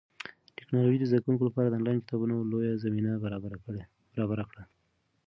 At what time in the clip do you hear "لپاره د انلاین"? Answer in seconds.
1.49-1.97